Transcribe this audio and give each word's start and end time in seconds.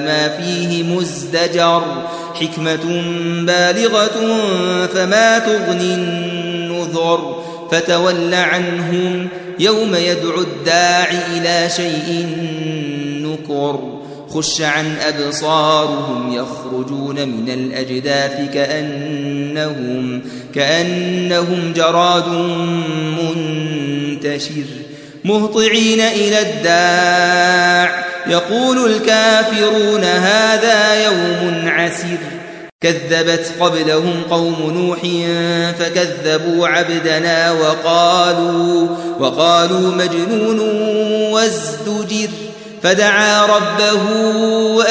ما 0.00 0.28
فيه 0.28 0.82
مزدجر. 0.82 1.82
حكمة 2.34 3.02
بالغة 3.46 4.36
فما 4.86 5.38
تغني 5.38 5.94
النذر. 5.94 7.42
فتول 7.70 8.34
عنهم 8.34 9.28
يوم 9.58 9.94
يدعو 9.94 10.40
الداعي 10.40 11.18
إلى 11.36 11.70
شيء 11.70 12.26
نكر. 13.22 13.80
خش 14.30 14.60
عن 14.60 14.96
أبصارهم 14.96 16.32
يخرجون 16.32 17.28
من 17.28 17.48
الأجداث 17.48 18.54
كأنهم 18.54 20.22
كأنهم 20.54 21.72
جراد 21.76 22.28
منتشر. 23.22 24.64
مهطعين 25.24 26.00
إلى 26.00 26.40
الداع 26.40 28.11
يقول 28.26 28.92
الكافرون 28.92 30.04
هذا 30.04 31.04
يوم 31.04 31.62
عسر 31.66 32.18
كذبت 32.80 33.52
قبلهم 33.60 34.22
قوم 34.30 34.56
نوح 34.70 34.98
فكذبوا 35.78 36.68
عبدنا 36.68 37.52
وقالوا 37.52 38.88
وقالوا 39.18 39.94
مجنون 39.94 40.60
وازدجر. 41.32 42.28
فدعا 42.82 43.46
ربه 43.46 44.02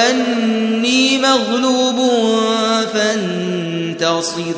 أني 0.09 1.17
مغلوب 1.17 2.11
فانتصر. 2.93 4.55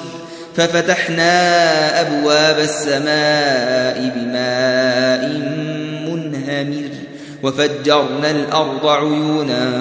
ففتحنا 0.57 2.01
أبواب 2.01 2.59
السماء 2.59 4.12
وفجرنا 7.43 8.31
الأرض 8.31 8.87
عيونا 8.87 9.71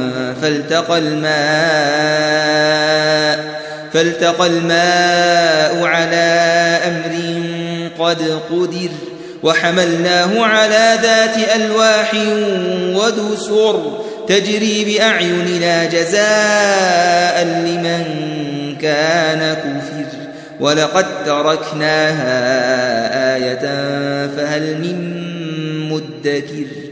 فالتقى 0.42 0.98
الماء 0.98 2.32
فالتقى 3.92 4.46
الماء 4.46 5.84
على 5.84 6.78
أمر 6.86 7.42
قد 7.98 8.22
قدر 8.50 8.90
وحملناه 9.42 10.44
على 10.44 10.98
ذات 11.02 11.36
ألواح 11.56 12.14
ودسر 12.96 14.02
تجري 14.28 14.84
بأعيننا 14.84 15.84
جزاء 15.84 17.44
لمن 17.44 18.04
كان 18.80 19.54
كفر 19.54 20.18
ولقد 20.60 21.06
تركناها 21.26 22.34
آية 23.36 23.60
فهل 24.36 24.62
من 24.78 25.22
مدكر 25.90 26.91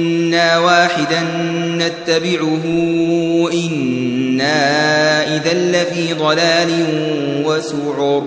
واحدا 0.35 1.21
نتبعه 1.77 2.63
إنا 3.53 4.57
إذا 5.35 5.53
لفي 5.53 6.13
ضلال 6.13 6.85
وسعر 7.45 8.23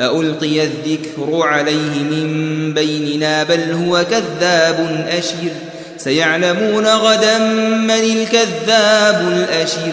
ألقي 0.00 0.64
الذكر 0.64 1.42
عليه 1.42 2.02
من 2.10 2.74
بيننا 2.74 3.42
بل 3.42 3.72
هو 3.72 4.04
كذاب 4.10 5.06
أشر 5.18 5.50
سيعلمون 5.96 6.86
غدا 6.86 7.38
من 7.38 7.90
الكذاب 7.90 9.28
الأشر 9.32 9.92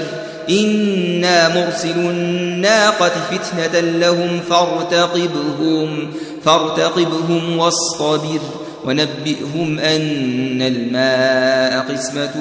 إنا 0.50 1.55
مرسل 1.55 2.00
الناقة 2.00 3.11
فتنة 3.31 3.79
لهم 3.79 4.39
فارتقبهم 4.50 6.11
فارتقبهم 6.45 7.57
واصطبر 7.57 8.39
ونبئهم 8.86 9.80
أن 9.80 10.62
الماء 10.62 11.86
قسمة 11.94 12.31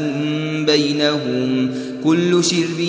بينهم 0.66 1.74
كل 2.04 2.44
شرب 2.44 2.80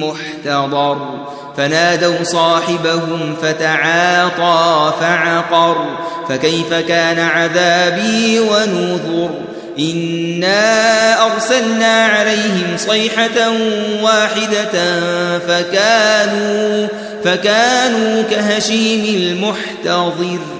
محتضر. 0.00 1.26
فنادوا 1.56 2.22
صاحبهم 2.22 3.36
فتعاطى 3.42 4.94
فعقر. 5.00 5.98
فكيف 6.28 6.74
كان 6.74 7.18
عذابي 7.18 8.40
ونذر؟ 8.40 9.30
إنا 9.78 11.24
أرسلنا 11.34 12.04
عليهم 12.04 12.76
صيحة 12.76 13.50
واحدة 14.02 15.00
فكانوا 15.38 16.88
فكانوا 17.24 18.22
كهشيم 18.22 19.04
المحتضر. 19.22 20.59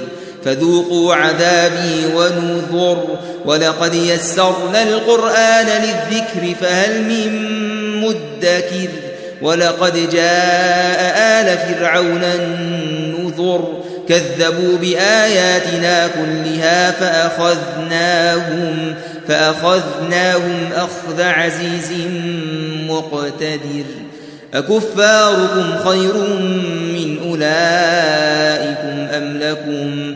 فذوقوا 0.45 1.15
عذابي 1.15 2.05
ونذر 2.15 3.17
ولقد 3.45 3.93
يسرنا 3.93 4.83
القرآن 4.83 5.65
للذكر 5.65 6.55
فهل 6.61 7.03
من 7.03 7.61
مدكر 8.01 8.89
ولقد 9.41 10.09
جاء 10.11 11.17
آل 11.17 11.57
فرعون 11.57 12.23
النذر 12.23 13.83
كذبوا 14.09 14.77
بآياتنا 14.77 16.07
كلها 16.07 16.91
فأخذناهم 16.91 18.95
فأخذناهم 19.27 20.69
أخذ 20.75 21.21
عزيز 21.21 21.91
مقتدر 22.89 23.85
أكفاركم 24.53 25.77
خير 25.85 26.17
من 26.93 27.19
أولئك 27.29 28.91
لكم 29.41 30.15